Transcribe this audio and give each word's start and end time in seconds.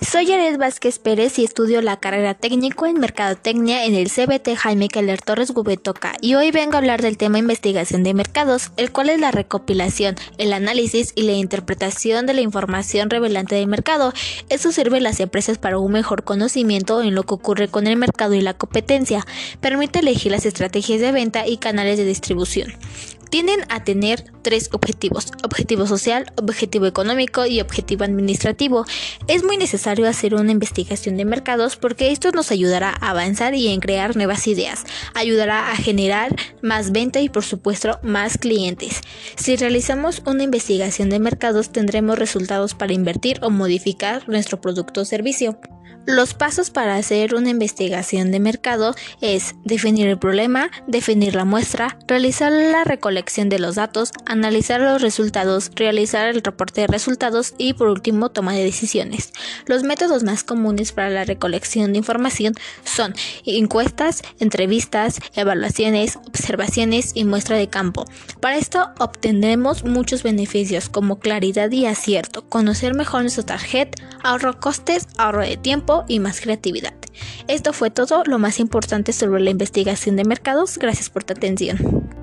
Soy 0.00 0.26
Jared 0.26 0.58
Vázquez 0.58 0.98
Pérez 0.98 1.38
y 1.38 1.44
estudio 1.44 1.82
la 1.82 1.98
carrera 1.98 2.34
técnico 2.34 2.86
en 2.86 2.98
Mercadotecnia 2.98 3.84
en 3.84 3.94
el 3.94 4.10
CBT 4.10 4.56
Jaime 4.56 4.88
Keller 4.88 5.20
Torres 5.20 5.52
Gubetoca 5.52 6.14
y 6.20 6.34
hoy 6.34 6.50
vengo 6.50 6.74
a 6.74 6.78
hablar 6.78 7.02
del 7.02 7.16
tema 7.16 7.38
investigación 7.38 8.02
de 8.02 8.14
mercados, 8.14 8.72
el 8.76 8.90
cual 8.90 9.10
es 9.10 9.20
la 9.20 9.30
recopilación, 9.30 10.16
el 10.38 10.52
análisis 10.52 11.12
y 11.14 11.22
la 11.22 11.32
interpretación 11.32 12.26
de 12.26 12.34
la 12.34 12.40
información 12.40 13.10
revelante 13.10 13.54
del 13.54 13.68
mercado. 13.68 14.12
Eso 14.48 14.72
sirve 14.72 14.98
a 14.98 15.00
las 15.00 15.20
empresas 15.20 15.58
para 15.58 15.78
un 15.78 15.92
mejor 15.92 16.24
conocimiento 16.24 17.02
en 17.02 17.14
lo 17.14 17.22
que 17.24 17.34
ocurre 17.34 17.68
con 17.68 17.86
el 17.86 17.96
mercado 17.96 18.34
y 18.34 18.40
la 18.40 18.54
competencia. 18.54 19.26
Permite 19.60 20.00
elegir 20.00 20.32
las 20.32 20.46
estrategias 20.46 21.00
de 21.00 21.12
venta 21.12 21.46
y 21.46 21.58
canales 21.58 21.98
de 21.98 22.04
distribución 22.04 22.72
tienden 23.32 23.60
a 23.70 23.82
tener 23.82 24.30
tres 24.42 24.68
objetivos, 24.72 25.32
objetivo 25.42 25.86
social, 25.86 26.30
objetivo 26.36 26.84
económico 26.84 27.46
y 27.46 27.62
objetivo 27.62 28.04
administrativo. 28.04 28.84
Es 29.26 29.42
muy 29.42 29.56
necesario 29.56 30.06
hacer 30.06 30.34
una 30.34 30.52
investigación 30.52 31.16
de 31.16 31.24
mercados 31.24 31.76
porque 31.76 32.12
esto 32.12 32.30
nos 32.32 32.50
ayudará 32.50 32.90
a 32.90 33.08
avanzar 33.08 33.54
y 33.54 33.68
en 33.68 33.80
crear 33.80 34.16
nuevas 34.16 34.46
ideas, 34.46 34.84
ayudará 35.14 35.70
a 35.70 35.76
generar 35.76 36.36
más 36.60 36.92
venta 36.92 37.22
y 37.22 37.30
por 37.30 37.42
supuesto 37.42 37.98
más 38.02 38.36
clientes. 38.36 39.00
Si 39.36 39.56
realizamos 39.56 40.20
una 40.26 40.42
investigación 40.42 41.08
de 41.08 41.18
mercados 41.18 41.70
tendremos 41.70 42.18
resultados 42.18 42.74
para 42.74 42.92
invertir 42.92 43.38
o 43.40 43.48
modificar 43.48 44.28
nuestro 44.28 44.60
producto 44.60 45.00
o 45.00 45.04
servicio. 45.06 45.58
Los 46.04 46.34
pasos 46.34 46.70
para 46.70 46.96
hacer 46.96 47.34
una 47.34 47.50
investigación 47.50 48.32
de 48.32 48.40
mercado 48.40 48.94
es 49.20 49.54
definir 49.64 50.08
el 50.08 50.18
problema, 50.18 50.70
definir 50.88 51.36
la 51.36 51.44
muestra, 51.44 51.96
realizar 52.08 52.50
la 52.50 52.82
recolección 52.82 53.48
de 53.48 53.60
los 53.60 53.76
datos, 53.76 54.10
analizar 54.26 54.80
los 54.80 55.00
resultados, 55.00 55.70
realizar 55.76 56.28
el 56.28 56.42
reporte 56.42 56.80
de 56.80 56.86
resultados 56.88 57.54
y 57.56 57.74
por 57.74 57.88
último 57.88 58.30
toma 58.30 58.52
de 58.52 58.64
decisiones. 58.64 59.32
Los 59.66 59.84
métodos 59.84 60.24
más 60.24 60.42
comunes 60.42 60.90
para 60.90 61.10
la 61.10 61.24
recolección 61.24 61.92
de 61.92 61.98
información 61.98 62.54
son 62.84 63.14
encuestas, 63.46 64.22
entrevistas, 64.40 65.20
evaluaciones, 65.34 66.18
observaciones 66.42 67.12
y 67.14 67.24
muestra 67.24 67.56
de 67.56 67.68
campo. 67.68 68.04
Para 68.40 68.56
esto 68.56 68.90
obtendremos 68.98 69.84
muchos 69.84 70.24
beneficios 70.24 70.88
como 70.88 71.20
claridad 71.20 71.70
y 71.70 71.86
acierto, 71.86 72.42
conocer 72.48 72.94
mejor 72.94 73.22
nuestro 73.22 73.44
target, 73.44 73.90
ahorro 74.24 74.58
costes, 74.58 75.06
ahorro 75.18 75.42
de 75.42 75.56
tiempo, 75.56 76.04
y 76.08 76.18
más 76.18 76.40
creatividad. 76.40 76.94
Esto 77.46 77.72
fue 77.72 77.90
todo 77.90 78.24
lo 78.24 78.38
más 78.38 78.58
importante 78.58 79.12
sobre 79.12 79.40
la 79.40 79.50
investigación 79.50 80.16
de 80.16 80.24
mercados. 80.24 80.78
Gracias 80.78 81.10
por 81.10 81.22
tu 81.22 81.32
atención. 81.34 82.21